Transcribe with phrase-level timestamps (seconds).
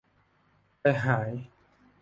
[0.79, 1.29] ใจหาย